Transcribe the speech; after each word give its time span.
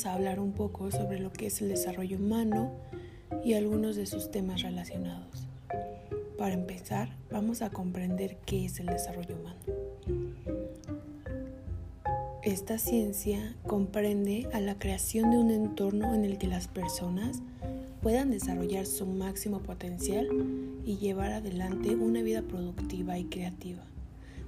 vamos 0.00 0.14
a 0.14 0.14
hablar 0.14 0.40
un 0.40 0.52
poco 0.52 0.90
sobre 0.90 1.18
lo 1.18 1.30
que 1.30 1.48
es 1.48 1.60
el 1.60 1.68
desarrollo 1.68 2.16
humano 2.16 2.72
y 3.44 3.52
algunos 3.52 3.96
de 3.96 4.06
sus 4.06 4.30
temas 4.30 4.62
relacionados. 4.62 5.46
Para 6.38 6.54
empezar, 6.54 7.14
vamos 7.30 7.60
a 7.60 7.68
comprender 7.68 8.38
qué 8.46 8.64
es 8.64 8.80
el 8.80 8.86
desarrollo 8.86 9.36
humano. 9.36 9.60
Esta 12.42 12.78
ciencia 12.78 13.54
comprende 13.66 14.48
a 14.54 14.60
la 14.60 14.78
creación 14.78 15.32
de 15.32 15.36
un 15.36 15.50
entorno 15.50 16.14
en 16.14 16.24
el 16.24 16.38
que 16.38 16.46
las 16.46 16.66
personas 16.66 17.42
puedan 18.00 18.30
desarrollar 18.30 18.86
su 18.86 19.04
máximo 19.04 19.60
potencial 19.60 20.26
y 20.82 20.96
llevar 20.96 21.32
adelante 21.32 21.94
una 21.94 22.22
vida 22.22 22.40
productiva 22.40 23.18
y 23.18 23.24
creativa, 23.24 23.84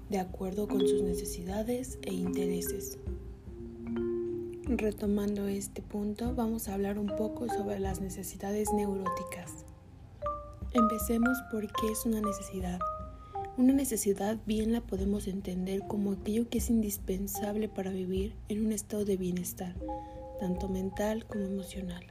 de 0.08 0.18
acuerdo 0.18 0.66
con 0.66 0.80
sus 0.88 1.02
necesidades 1.02 1.98
e 2.06 2.14
intereses. 2.14 2.96
Retomando 4.78 5.48
este 5.48 5.82
punto, 5.82 6.34
vamos 6.34 6.66
a 6.66 6.72
hablar 6.72 6.98
un 6.98 7.08
poco 7.08 7.46
sobre 7.46 7.78
las 7.78 8.00
necesidades 8.00 8.72
neuróticas. 8.72 9.66
Empecemos 10.72 11.36
por 11.50 11.70
qué 11.70 11.92
es 11.92 12.06
una 12.06 12.22
necesidad. 12.22 12.78
Una 13.58 13.74
necesidad 13.74 14.38
bien 14.46 14.72
la 14.72 14.80
podemos 14.80 15.28
entender 15.28 15.82
como 15.88 16.12
aquello 16.12 16.48
que 16.48 16.56
es 16.56 16.70
indispensable 16.70 17.68
para 17.68 17.90
vivir 17.90 18.34
en 18.48 18.64
un 18.64 18.72
estado 18.72 19.04
de 19.04 19.18
bienestar, 19.18 19.74
tanto 20.40 20.70
mental 20.70 21.26
como 21.26 21.44
emocional. 21.44 22.06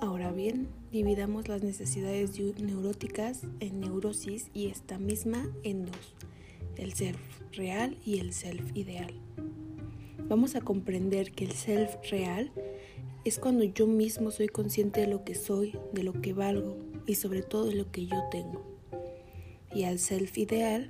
Ahora 0.00 0.32
bien, 0.32 0.66
dividamos 0.90 1.46
las 1.46 1.62
necesidades 1.62 2.36
neuróticas 2.58 3.42
en 3.60 3.78
neurosis 3.78 4.50
y 4.54 4.66
esta 4.66 4.98
misma 4.98 5.46
en 5.62 5.86
dos, 5.86 6.16
el 6.76 6.94
self 6.94 7.20
real 7.52 7.96
y 8.04 8.18
el 8.18 8.32
self 8.32 8.76
ideal. 8.76 9.14
Vamos 10.32 10.56
a 10.56 10.62
comprender 10.62 11.30
que 11.32 11.44
el 11.44 11.52
self 11.52 11.94
real 12.10 12.50
es 13.26 13.38
cuando 13.38 13.64
yo 13.64 13.86
mismo 13.86 14.30
soy 14.30 14.48
consciente 14.48 15.02
de 15.02 15.06
lo 15.06 15.24
que 15.24 15.34
soy, 15.34 15.78
de 15.92 16.04
lo 16.04 16.22
que 16.22 16.32
valgo 16.32 16.78
y 17.06 17.16
sobre 17.16 17.42
todo 17.42 17.66
de 17.66 17.74
lo 17.74 17.92
que 17.92 18.06
yo 18.06 18.16
tengo. 18.30 18.62
Y 19.74 19.84
al 19.84 19.98
self 19.98 20.38
ideal 20.38 20.88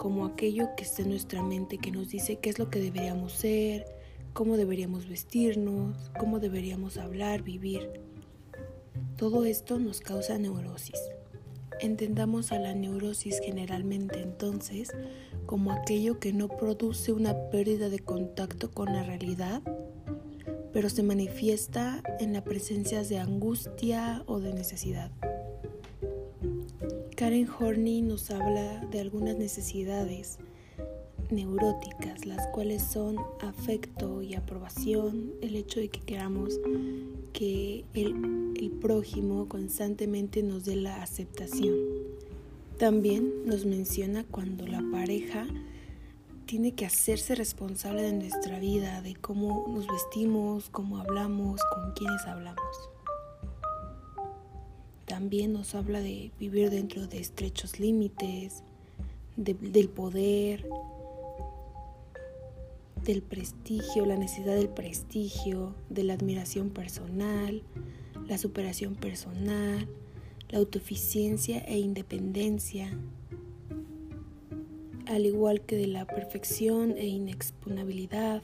como 0.00 0.26
aquello 0.26 0.70
que 0.76 0.82
está 0.82 1.02
en 1.02 1.10
nuestra 1.10 1.44
mente 1.44 1.78
que 1.78 1.92
nos 1.92 2.08
dice 2.08 2.40
qué 2.40 2.50
es 2.50 2.58
lo 2.58 2.70
que 2.70 2.80
deberíamos 2.80 3.34
ser, 3.34 3.86
cómo 4.32 4.56
deberíamos 4.56 5.08
vestirnos, 5.08 6.10
cómo 6.18 6.40
deberíamos 6.40 6.96
hablar, 6.96 7.42
vivir. 7.42 7.88
Todo 9.16 9.44
esto 9.44 9.78
nos 9.78 10.00
causa 10.00 10.38
neurosis. 10.38 11.00
Entendamos 11.78 12.50
a 12.50 12.58
la 12.58 12.74
neurosis 12.74 13.38
generalmente 13.44 14.22
entonces 14.22 14.88
como 15.46 15.72
aquello 15.72 16.18
que 16.18 16.32
no 16.32 16.48
produce 16.48 17.12
una 17.12 17.50
pérdida 17.50 17.88
de 17.88 17.98
contacto 17.98 18.70
con 18.70 18.92
la 18.92 19.02
realidad, 19.02 19.62
pero 20.72 20.88
se 20.88 21.02
manifiesta 21.02 22.02
en 22.18 22.32
la 22.32 22.44
presencia 22.44 23.02
de 23.02 23.18
angustia 23.18 24.22
o 24.26 24.40
de 24.40 24.54
necesidad. 24.54 25.10
Karen 27.16 27.48
Horney 27.48 28.02
nos 28.02 28.30
habla 28.30 28.84
de 28.90 29.00
algunas 29.00 29.36
necesidades 29.36 30.38
neuróticas, 31.30 32.26
las 32.26 32.46
cuales 32.48 32.82
son 32.82 33.16
afecto 33.40 34.22
y 34.22 34.34
aprobación, 34.34 35.32
el 35.40 35.56
hecho 35.56 35.80
de 35.80 35.88
que 35.88 36.00
queramos 36.00 36.60
que 37.32 37.84
el, 37.94 38.52
el, 38.56 38.70
prójimo 38.70 39.48
constantemente 39.48 40.42
nos 40.42 40.64
dé 40.64 40.76
la 40.76 41.02
aceptación. 41.02 41.76
También 42.82 43.46
nos 43.46 43.64
menciona 43.64 44.24
cuando 44.24 44.66
la 44.66 44.82
pareja 44.90 45.46
tiene 46.46 46.72
que 46.72 46.84
hacerse 46.84 47.36
responsable 47.36 48.02
de 48.02 48.12
nuestra 48.12 48.58
vida, 48.58 49.00
de 49.02 49.14
cómo 49.14 49.68
nos 49.68 49.86
vestimos, 49.86 50.68
cómo 50.68 50.98
hablamos, 50.98 51.60
con 51.72 51.92
quiénes 51.92 52.26
hablamos. 52.26 52.90
También 55.06 55.52
nos 55.52 55.76
habla 55.76 56.00
de 56.00 56.32
vivir 56.40 56.70
dentro 56.70 57.06
de 57.06 57.20
estrechos 57.20 57.78
límites, 57.78 58.64
del 59.36 59.88
poder, 59.88 60.66
del 63.04 63.22
prestigio, 63.22 64.06
la 64.06 64.16
necesidad 64.16 64.56
del 64.56 64.68
prestigio, 64.68 65.72
de 65.88 66.02
la 66.02 66.14
admiración 66.14 66.70
personal, 66.70 67.62
la 68.26 68.38
superación 68.38 68.96
personal, 68.96 69.86
la 70.52 70.58
autoeficiencia 70.58 71.60
e 71.60 71.78
independencia, 71.78 72.90
al 75.06 75.24
igual 75.24 75.62
que 75.62 75.76
de 75.76 75.86
la 75.86 76.06
perfección 76.06 76.92
e 76.98 77.06
inexpugnabilidad, 77.06 78.42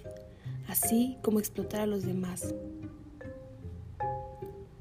así 0.66 1.18
como 1.22 1.38
explotar 1.38 1.82
a 1.82 1.86
los 1.86 2.04
demás. 2.04 2.54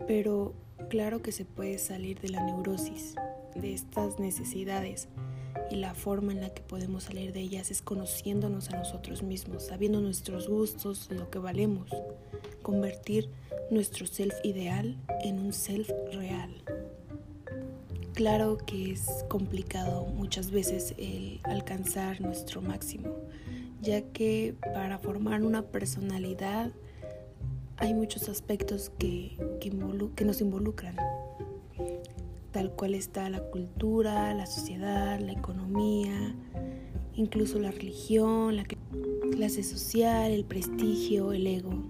Pero 0.08 0.54
claro 0.90 1.22
que 1.22 1.34
se 1.34 1.44
puede 1.44 1.78
salir 1.80 2.20
de 2.22 2.30
la 2.30 2.44
neurosis, 2.46 3.16
de 3.56 3.74
estas 3.74 4.20
necesidades, 4.20 5.10
y 5.70 5.76
la 5.76 5.96
forma 5.96 6.32
en 6.32 6.40
la 6.40 6.54
que 6.54 6.62
podemos 6.62 7.04
salir 7.04 7.34
de 7.34 7.42
ellas 7.42 7.72
es 7.72 7.82
conociéndonos 7.82 8.70
a 8.70 8.78
nosotros 8.78 9.22
mismos, 9.22 9.64
sabiendo 9.64 10.00
nuestros 10.00 10.48
gustos, 10.48 11.10
lo 11.12 11.30
que 11.30 11.40
valemos, 11.40 11.90
convertir 12.62 13.30
nuestro 13.70 14.08
self 14.08 14.36
ideal 14.46 14.96
en 15.26 15.40
un 15.40 15.52
self 15.52 15.90
real. 16.14 16.64
Claro 18.18 18.58
que 18.58 18.94
es 18.94 19.24
complicado 19.28 20.08
muchas 20.08 20.50
veces 20.50 20.96
alcanzar 21.44 22.20
nuestro 22.20 22.64
máximo, 22.64 23.10
ya 23.80 24.02
que 24.02 24.56
para 24.74 24.98
formar 24.98 25.44
una 25.44 25.62
personalidad 25.62 26.72
hay 27.78 27.94
muchos 27.94 28.28
aspectos 28.28 28.92
que, 28.98 29.38
que 29.60 30.26
nos 30.26 30.42
involucran 30.42 30.96
tal 32.52 32.72
cual 32.72 32.96
está 32.96 33.30
la 33.30 33.44
cultura, 33.52 34.34
la 34.34 34.48
sociedad, 34.48 35.20
la 35.20 35.34
economía, 35.34 36.36
incluso 37.14 37.60
la 37.60 37.70
religión, 37.70 38.56
la 38.56 38.66
clase 39.32 39.62
social, 39.62 40.32
el 40.32 40.44
prestigio, 40.44 41.34
el 41.34 41.46
ego. 41.46 41.84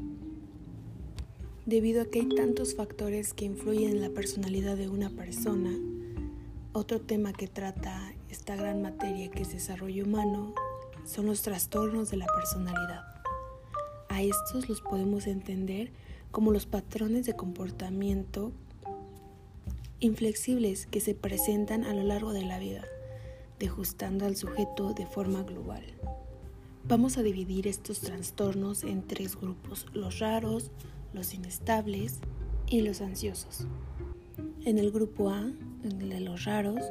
Debido 1.66 2.02
a 2.02 2.06
que 2.06 2.20
hay 2.20 2.28
tantos 2.28 2.76
factores 2.76 3.34
que 3.34 3.46
influyen 3.46 3.92
en 3.92 4.02
la 4.02 4.09
personalidad 4.09 4.76
de 4.76 4.90
una 4.90 5.09
persona, 5.09 5.72
otro 6.78 7.02
tema 7.02 7.34
que 7.34 7.48
trata 7.48 8.14
esta 8.30 8.56
gran 8.56 8.84
materia 8.84 9.32
que 9.32 9.42
es 9.42 9.52
desarrollo 9.52 10.06
humano 10.06 10.54
son 11.06 11.26
los 11.26 11.42
trastornos 11.42 12.12
de 12.12 12.18
la 12.18 12.28
personalidad. 12.28 13.04
A 14.10 14.22
estos 14.22 14.70
los 14.70 14.82
podemos 14.82 15.26
entender 15.26 15.92
como 16.30 16.52
los 16.52 16.68
patrones 16.68 17.26
de 17.26 17.36
comportamiento 17.36 18.52
inflexibles 20.00 20.86
que 20.86 21.00
se 21.00 21.16
presentan 21.16 21.84
a 21.84 21.96
lo 21.96 22.04
largo 22.04 22.32
de 22.32 22.44
la 22.44 22.60
vida, 22.60 22.86
dejustando 23.58 24.26
al 24.26 24.36
sujeto 24.36 24.94
de 24.94 25.08
forma 25.08 25.42
global. 25.42 25.84
Vamos 26.88 27.18
a 27.18 27.24
dividir 27.24 27.68
estos 27.68 28.02
trastornos 28.02 28.84
en 28.84 29.02
tres 29.02 29.36
grupos, 29.36 29.88
los 29.94 30.20
raros, 30.20 30.70
los 31.14 31.34
inestables 31.34 32.20
y 32.68 32.82
los 32.82 33.02
ansiosos. 33.02 33.66
En 34.64 34.78
el 34.78 34.92
grupo 34.92 35.32
A, 35.32 35.52
de 35.90 36.20
los 36.20 36.46
raros, 36.46 36.81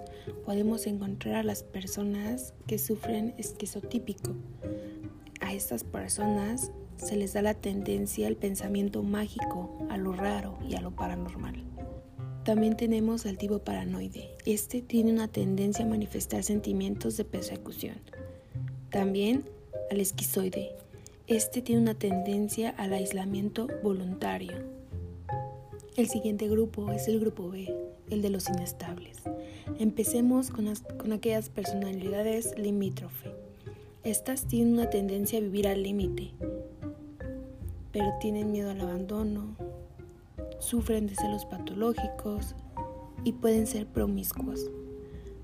podemos 0.45 0.87
encontrar 0.87 1.37
a 1.37 1.43
las 1.43 1.63
personas 1.63 2.55
que 2.67 2.79
sufren 2.79 3.35
esquizotípico. 3.39 4.35
A 5.41 5.53
estas 5.53 5.85
personas 5.85 6.73
se 6.97 7.17
les 7.17 7.35
da 7.35 7.43
la 7.43 7.55
tendencia 7.55 8.27
al 8.27 8.37
pensamiento 8.37 9.03
mágico, 9.03 9.71
a 9.91 9.97
lo 9.97 10.13
raro 10.13 10.59
y 10.69 10.75
a 10.77 10.81
lo 10.81 10.91
paranormal. 10.91 11.63
También 12.45 12.77
tenemos 12.77 13.27
al 13.27 13.39
tipo 13.39 13.59
paranoide. 13.59 14.31
Este 14.45 14.81
tiene 14.81 15.13
una 15.13 15.29
tendencia 15.29 15.85
a 15.85 15.89
manifestar 15.89 16.45
sentimientos 16.45 17.17
de 17.17 17.25
persecución. 17.25 17.97
También 18.91 19.45
al 19.91 20.01
esquizoide. 20.01 20.71
Este 21.27 21.61
tiene 21.61 21.83
una 21.83 21.95
tendencia 21.95 22.71
al 22.71 22.93
aislamiento 22.93 23.67
voluntario. 23.83 24.53
El 25.97 26.09
siguiente 26.09 26.47
grupo 26.47 26.93
es 26.93 27.09
el 27.09 27.19
grupo 27.19 27.49
B, 27.49 27.75
el 28.11 28.23
de 28.23 28.31
los 28.31 28.49
inestables. 28.49 29.23
Empecemos 29.79 30.51
con, 30.51 31.13
aquellas 31.13 31.49
personalidades 31.49 32.57
limítrofe. 32.59 33.33
Estas 34.05 34.47
tienen 34.47 34.75
una 34.75 34.91
tendencia 34.91 35.39
a 35.39 35.43
vivir 35.43 35.67
al 35.67 35.83
límite, 35.83 36.31
pero 37.93 38.13
tienen 38.21 38.53
miedo 38.53 38.71
al 38.71 38.81
abandono, 38.81 39.57
sufren 40.61 41.07
de 41.07 41.17
celos 41.17 41.45
patológicos 41.45 42.55
y 43.25 43.33
pueden 43.33 43.67
ser 43.67 43.87
promiscuos. 43.87 44.71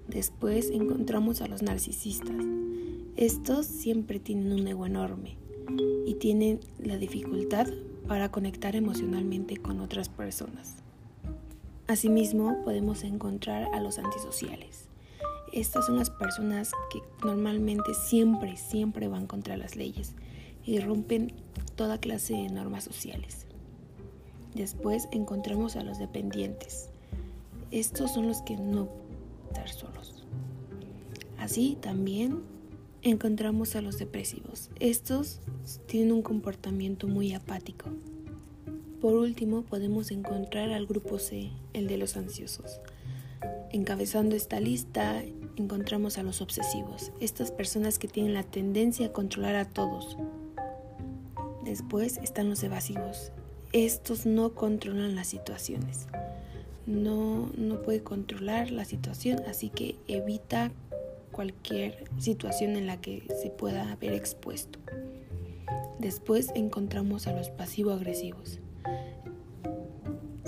Después 0.06 0.70
encontramos 0.70 1.40
a 1.40 1.48
los 1.48 1.62
narcisistas. 1.62 2.44
Estos 3.16 3.66
siempre 3.66 4.20
tienen 4.20 4.52
un 4.52 4.66
ego 4.66 4.86
enorme 4.86 5.36
y 6.06 6.14
tienen 6.14 6.60
la 6.78 6.96
dificultad 6.96 7.66
para 8.06 8.30
conectar 8.30 8.76
emocionalmente 8.76 9.56
con 9.56 9.80
otras 9.80 10.08
personas. 10.08 10.82
Asimismo, 11.92 12.56
podemos 12.64 13.04
encontrar 13.04 13.68
a 13.74 13.78
los 13.78 13.98
antisociales. 13.98 14.88
Estas 15.52 15.84
son 15.84 15.98
las 15.98 16.08
personas 16.08 16.72
que 16.90 17.02
normalmente 17.22 17.92
siempre, 17.92 18.56
siempre 18.56 19.08
van 19.08 19.26
contra 19.26 19.58
las 19.58 19.76
leyes 19.76 20.14
y 20.64 20.80
rompen 20.80 21.34
toda 21.76 21.98
clase 21.98 22.32
de 22.32 22.48
normas 22.48 22.84
sociales. 22.84 23.46
Después 24.54 25.06
encontramos 25.12 25.76
a 25.76 25.82
los 25.82 25.98
dependientes. 25.98 26.88
Estos 27.70 28.14
son 28.14 28.26
los 28.26 28.40
que 28.40 28.56
no 28.56 28.86
pueden 28.86 29.66
estar 29.66 29.68
solos. 29.68 30.24
Así 31.36 31.76
también 31.78 32.40
encontramos 33.02 33.76
a 33.76 33.82
los 33.82 33.98
depresivos. 33.98 34.70
Estos 34.80 35.40
tienen 35.84 36.12
un 36.12 36.22
comportamiento 36.22 37.06
muy 37.06 37.34
apático. 37.34 37.90
Por 39.02 39.14
último, 39.14 39.62
podemos 39.62 40.12
encontrar 40.12 40.70
al 40.70 40.86
grupo 40.86 41.18
C, 41.18 41.50
el 41.72 41.88
de 41.88 41.96
los 41.96 42.16
ansiosos. 42.16 42.80
Encabezando 43.72 44.36
esta 44.36 44.60
lista 44.60 45.24
encontramos 45.56 46.18
a 46.18 46.22
los 46.22 46.40
obsesivos, 46.40 47.10
estas 47.18 47.50
personas 47.50 47.98
que 47.98 48.06
tienen 48.06 48.32
la 48.32 48.44
tendencia 48.44 49.08
a 49.08 49.12
controlar 49.12 49.56
a 49.56 49.64
todos. 49.64 50.16
Después 51.64 52.18
están 52.18 52.48
los 52.48 52.62
evasivos. 52.62 53.32
Estos 53.72 54.24
no 54.24 54.54
controlan 54.54 55.16
las 55.16 55.26
situaciones. 55.26 56.06
No, 56.86 57.50
no 57.56 57.82
puede 57.82 58.04
controlar 58.04 58.70
la 58.70 58.84
situación, 58.84 59.42
así 59.48 59.68
que 59.68 59.96
evita 60.06 60.70
cualquier 61.32 62.04
situación 62.18 62.76
en 62.76 62.86
la 62.86 63.00
que 63.00 63.26
se 63.42 63.50
pueda 63.50 63.90
haber 63.90 64.12
expuesto. 64.12 64.78
Después 65.98 66.52
encontramos 66.54 67.26
a 67.26 67.32
los 67.32 67.50
pasivo-agresivos. 67.50 68.60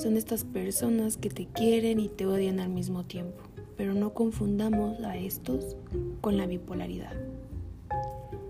Son 0.04 0.18
estas 0.18 0.44
personas 0.44 1.16
que 1.16 1.30
te 1.30 1.46
quieren 1.46 1.98
y 1.98 2.10
te 2.10 2.26
odian 2.26 2.60
al 2.60 2.68
mismo 2.68 3.06
tiempo, 3.06 3.42
pero 3.74 3.94
no 3.94 4.12
confundamos 4.12 5.00
a 5.00 5.16
estos 5.16 5.78
con 6.20 6.36
la 6.36 6.46
bipolaridad. 6.46 7.14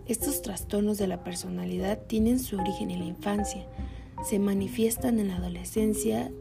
Estos 0.09 0.43
trastornos 0.43 0.99
de 0.99 1.07
la 1.07 1.23
personalidad 1.23 2.01
tienen 2.09 2.41
su 2.41 2.57
origen 2.59 2.91
en 2.91 2.99
la 2.99 3.05
infancia, 3.05 3.69
se 4.29 4.41
manifiestan 4.41 5.21
en 5.21 5.29
la 5.29 5.37
adolescencia 5.37 6.33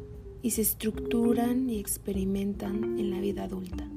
y 0.41 0.49
se 0.49 0.63
estructuran 0.63 1.69
y 1.69 1.77
experimentan 1.77 2.97
en 2.97 3.11
la 3.11 3.19
vida 3.19 3.43
adulta. 3.43 3.87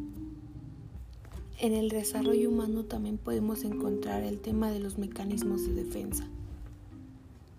En 1.58 1.72
el 1.72 1.88
desarrollo 1.88 2.50
humano 2.50 2.84
también 2.84 3.16
podemos 3.16 3.64
encontrar 3.64 4.22
el 4.22 4.38
tema 4.38 4.70
de 4.70 4.80
los 4.80 4.98
mecanismos 4.98 5.64
de 5.66 5.82
defensa. 5.82 6.28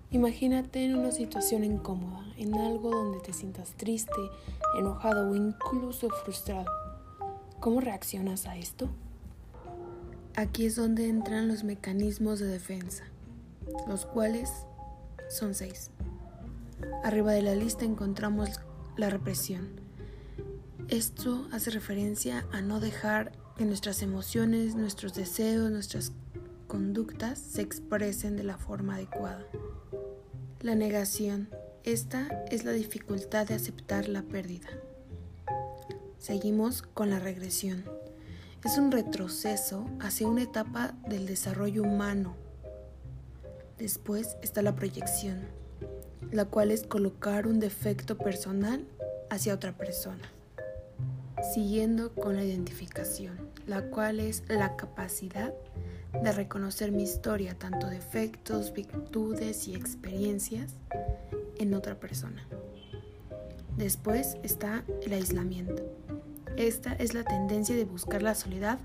Imagínate 0.10 0.86
en 0.86 0.96
una 0.96 1.12
situación 1.12 1.66
incómoda, 1.66 2.26
en 2.38 2.56
algo 2.56 2.92
donde 2.92 3.20
te 3.20 3.34
sientas 3.34 3.72
triste, 3.72 4.14
enojado 4.80 5.30
o 5.30 5.36
incluso 5.36 6.08
frustrado. 6.24 6.72
¿Cómo 7.60 7.82
reaccionas 7.82 8.48
a 8.48 8.56
esto? 8.56 8.88
Aquí 10.34 10.66
es 10.66 10.78
donde 10.78 11.10
entran 11.10 11.50
los 11.50 11.66
mecanismos 11.66 12.40
de 12.40 12.46
defensa, 12.46 13.04
los 13.86 14.06
cuales 14.06 14.50
son 15.30 15.54
seis. 15.54 15.92
Arriba 17.04 17.34
de 17.34 17.42
la 17.42 17.56
lista 17.56 17.84
encontramos 17.84 18.62
la 18.96 19.10
represión. 19.10 19.68
Esto 20.88 21.48
hace 21.52 21.70
referencia 21.70 22.46
a 22.54 22.62
no 22.62 22.80
dejar 22.80 23.34
que 23.58 23.66
nuestras 23.66 24.02
emociones, 24.02 24.76
nuestros 24.76 25.16
deseos, 25.16 25.70
nuestras 25.70 26.14
conductas 26.68 27.40
se 27.40 27.62
expresen 27.62 28.38
de 28.38 28.44
la 28.44 28.58
forma 28.58 28.96
adecuada. 28.96 29.46
La 30.62 30.74
negación. 30.74 31.50
Esta 31.84 32.44
es 32.50 32.66
la 32.66 32.72
dificultad 32.72 33.46
de 33.48 33.54
aceptar 33.54 34.10
la 34.10 34.24
pérdida. 34.24 34.68
Seguimos 36.18 36.82
con 36.82 37.12
la 37.12 37.20
regresión. 37.20 37.86
Es 38.66 38.80
un 38.80 38.92
retroceso 38.92 39.88
hacia 40.00 40.28
una 40.28 40.42
etapa 40.42 40.96
del 41.08 41.28
desarrollo 41.28 41.84
humano. 41.84 42.36
Después 43.78 44.36
está 44.42 44.64
la 44.64 44.76
proyección, 44.76 45.42
la 46.32 46.46
cual 46.46 46.72
es 46.72 46.82
colocar 46.82 47.46
un 47.46 47.60
defecto 47.60 48.18
personal 48.18 48.84
hacia 49.30 49.54
otra 49.54 49.78
persona. 49.78 50.28
Siguiendo 51.54 52.16
con 52.16 52.36
la 52.36 52.44
identificación, 52.44 53.38
la 53.68 53.84
cual 53.92 54.20
es 54.20 54.42
la 54.48 54.76
capacidad 54.76 55.54
de 56.14 56.32
reconocer 56.32 56.92
mi 56.92 57.04
historia, 57.04 57.58
tanto 57.58 57.88
defectos, 57.88 58.74
virtudes 58.74 59.68
y 59.68 59.76
experiencias 59.76 60.74
en 61.58 61.74
otra 61.74 62.00
persona. 62.00 62.48
Después 63.78 64.38
está 64.44 64.84
el 65.04 65.14
aislamiento. 65.14 65.84
Esta 66.56 66.94
es 66.94 67.14
la 67.14 67.24
tendencia 67.24 67.76
de 67.76 67.86
buscar 67.86 68.24
la 68.24 68.34
soledad 68.34 68.80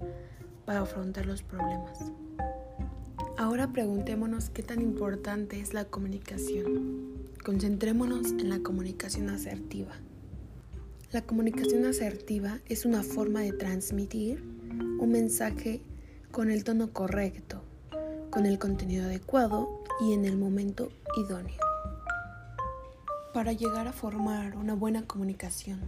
para 0.66 0.80
afrontar 0.80 1.26
los 1.26 1.42
problemas. 1.42 1.98
Ahora 3.38 3.72
preguntémonos 3.72 4.50
qué 4.50 4.62
tan 4.62 4.82
importante 4.82 5.58
es 5.58 5.72
la 5.72 5.86
comunicación. 5.86 7.30
Concentrémonos 7.42 8.32
en 8.32 8.50
la 8.50 8.60
comunicación 8.60 9.30
asertiva. 9.30 9.94
La 11.12 11.22
comunicación 11.22 11.84
asertiva 11.86 12.60
es 12.69 12.84
una 12.84 13.02
forma 13.02 13.40
de 13.40 13.52
transmitir 13.52 14.42
un 14.98 15.10
mensaje 15.10 15.82
con 16.32 16.50
el 16.50 16.64
tono 16.64 16.93
correcto, 16.93 17.62
con 18.31 18.46
el 18.46 18.58
contenido 18.58 19.05
adecuado 19.05 19.84
y 20.00 20.14
en 20.14 20.25
el 20.25 20.38
momento 20.38 20.88
idóneo. 21.19 21.61
Para 23.34 23.52
llegar 23.52 23.87
a 23.87 23.93
formar 23.93 24.56
una 24.56 24.75
buena 24.75 25.06
comunicación 25.06 25.81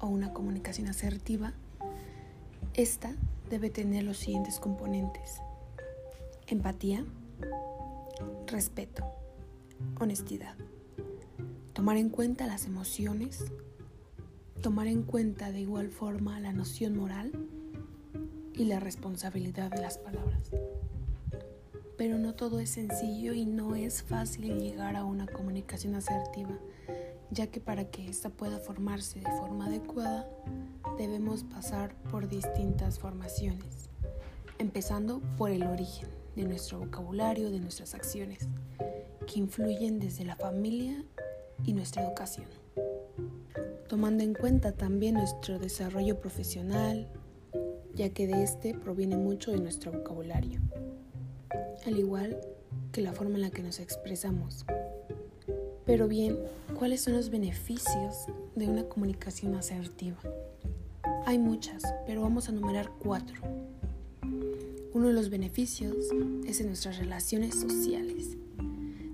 o 0.00 0.08
una 0.08 0.32
comunicación 0.32 0.88
asertiva, 0.88 1.52
esta 2.74 3.14
debe 3.50 3.70
tener 3.70 4.02
los 4.02 4.18
siguientes 4.18 4.58
componentes. 4.58 5.40
Empatía, 6.48 7.04
respeto, 8.48 9.04
honestidad, 10.00 10.56
tomar 11.72 11.98
en 11.98 12.10
cuenta 12.10 12.48
las 12.48 12.66
emociones, 12.66 13.44
tomar 14.60 14.88
en 14.88 15.04
cuenta 15.04 15.52
de 15.52 15.60
igual 15.60 15.90
forma 15.90 16.40
la 16.40 16.52
noción 16.52 16.96
moral 16.96 17.43
y 18.56 18.64
la 18.64 18.80
responsabilidad 18.80 19.70
de 19.70 19.82
las 19.82 19.98
palabras. 19.98 20.50
Pero 21.96 22.18
no 22.18 22.34
todo 22.34 22.60
es 22.60 22.70
sencillo 22.70 23.32
y 23.32 23.46
no 23.46 23.76
es 23.76 24.02
fácil 24.02 24.58
llegar 24.58 24.96
a 24.96 25.04
una 25.04 25.26
comunicación 25.26 25.94
asertiva, 25.94 26.58
ya 27.30 27.46
que 27.48 27.60
para 27.60 27.90
que 27.90 28.08
ésta 28.08 28.30
pueda 28.30 28.58
formarse 28.58 29.20
de 29.20 29.30
forma 29.38 29.66
adecuada 29.66 30.28
debemos 30.98 31.44
pasar 31.44 31.94
por 32.10 32.28
distintas 32.28 32.98
formaciones, 32.98 33.88
empezando 34.58 35.20
por 35.36 35.50
el 35.50 35.64
origen 35.64 36.08
de 36.36 36.44
nuestro 36.44 36.78
vocabulario, 36.78 37.50
de 37.50 37.60
nuestras 37.60 37.94
acciones, 37.94 38.48
que 39.26 39.38
influyen 39.38 39.98
desde 39.98 40.24
la 40.24 40.36
familia 40.36 41.04
y 41.64 41.72
nuestra 41.72 42.04
educación, 42.04 42.46
tomando 43.88 44.22
en 44.22 44.34
cuenta 44.34 44.72
también 44.72 45.14
nuestro 45.14 45.58
desarrollo 45.58 46.18
profesional, 46.20 47.08
ya 47.94 48.08
que 48.10 48.26
de 48.26 48.42
este 48.42 48.74
proviene 48.74 49.16
mucho 49.16 49.52
de 49.52 49.58
nuestro 49.58 49.92
vocabulario, 49.92 50.60
al 51.86 51.98
igual 51.98 52.40
que 52.92 53.00
la 53.00 53.12
forma 53.12 53.36
en 53.36 53.42
la 53.42 53.50
que 53.50 53.62
nos 53.62 53.80
expresamos. 53.80 54.64
Pero 55.86 56.08
bien, 56.08 56.38
¿cuáles 56.78 57.02
son 57.02 57.14
los 57.14 57.30
beneficios 57.30 58.26
de 58.54 58.68
una 58.68 58.84
comunicación 58.84 59.54
asertiva? 59.54 60.18
Hay 61.26 61.38
muchas, 61.38 61.82
pero 62.06 62.22
vamos 62.22 62.48
a 62.48 62.52
numerar 62.52 62.90
cuatro. 62.98 63.36
Uno 64.92 65.08
de 65.08 65.12
los 65.12 65.28
beneficios 65.28 65.96
es 66.46 66.60
en 66.60 66.68
nuestras 66.68 66.98
relaciones 66.98 67.54
sociales. 67.54 68.36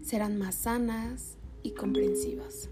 Serán 0.02 0.38
más 0.38 0.54
sanas 0.54 1.36
y 1.62 1.70
comprensivas. 1.70 2.68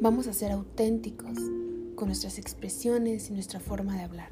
Vamos 0.00 0.26
a 0.26 0.32
ser 0.32 0.52
auténticos 0.52 1.38
con 1.96 2.08
nuestras 2.08 2.38
expresiones 2.38 3.28
y 3.30 3.32
nuestra 3.32 3.58
forma 3.60 3.96
de 3.96 4.02
hablar. 4.02 4.30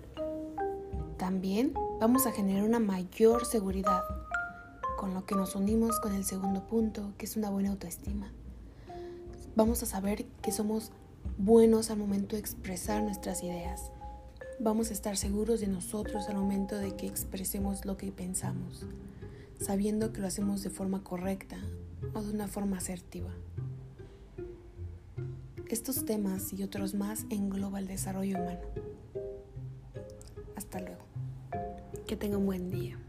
También 1.25 1.73
vamos 2.01 2.27
a 2.27 2.33
generar 2.33 2.65
una 2.65 2.81
mayor 2.81 3.47
seguridad, 3.47 4.03
con 4.99 5.15
lo 5.15 5.25
que 5.25 5.35
nos 5.35 5.57
unimos 5.57 5.99
con 5.99 6.15
el 6.15 6.23
segundo 6.23 6.67
punto, 6.67 7.15
que 7.17 7.25
es 7.25 7.39
una 7.39 7.49
buena 7.49 7.71
autoestima. 7.71 8.31
Vamos 9.57 9.83
a 9.83 9.87
saber 9.87 10.27
que 10.43 10.53
somos 10.53 10.93
buenos 11.39 11.89
al 11.89 11.97
momento 11.97 12.37
de 12.37 12.41
expresar 12.41 13.03
nuestras 13.03 13.43
ideas. 13.43 13.91
Vamos 14.61 14.91
a 14.91 14.93
estar 14.93 15.17
seguros 15.17 15.61
de 15.61 15.67
nosotros 15.69 16.29
al 16.29 16.37
momento 16.37 16.77
de 16.77 16.95
que 16.95 17.07
expresemos 17.07 17.87
lo 17.87 17.97
que 17.97 18.13
pensamos, 18.13 18.85
sabiendo 19.59 20.13
que 20.13 20.21
lo 20.21 20.27
hacemos 20.27 20.63
de 20.63 20.69
forma 20.69 21.03
correcta 21.03 21.57
o 22.13 22.21
de 22.21 22.35
una 22.35 22.49
forma 22.49 22.77
asertiva. 22.77 23.31
Estos 25.71 26.05
temas 26.05 26.53
y 26.53 26.63
otros 26.63 26.93
más 26.93 27.25
engloba 27.31 27.79
el 27.79 27.87
desarrollo 27.87 28.37
humano. 28.37 28.94
Que 32.15 32.19
tenga 32.19 32.39
un 32.39 32.47
buen 32.47 32.71
día. 32.71 33.04